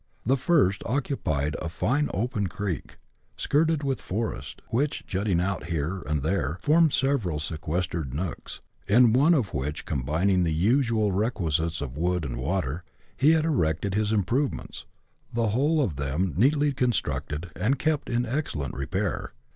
147 0.23 0.35
The 0.35 0.43
first 0.67 0.83
occupied 0.87 1.53
part 1.53 1.55
of 1.57 1.65
a 1.67 1.69
fine 1.69 2.09
open 2.11 2.47
creek, 2.47 2.97
skirted 3.37 3.83
with 3.83 4.01
forest, 4.01 4.63
which, 4.69 5.05
jutting 5.05 5.39
out 5.39 5.65
here 5.65 6.01
and 6.07 6.23
there, 6.23 6.57
formed 6.59 6.91
several 6.91 7.37
sequestered 7.37 8.11
nooks, 8.11 8.61
in 8.87 9.13
one 9.13 9.35
of 9.35 9.53
which, 9.53 9.85
combining 9.85 10.41
the 10.41 10.51
usual 10.55 11.11
requisites 11.11 11.81
of 11.81 11.97
wood 11.99 12.25
and 12.25 12.37
water, 12.37 12.83
he 13.15 13.33
had 13.33 13.45
erected 13.45 13.93
his 13.93 14.11
improvements, 14.11 14.87
the 15.31 15.49
whole 15.49 15.79
of 15.79 15.97
them 15.97 16.33
neatly 16.35 16.73
constructed, 16.73 17.51
and 17.55 17.77
kept 17.77 18.09
in 18.09 18.25
excellent 18.25 18.73
repair. 18.73 19.33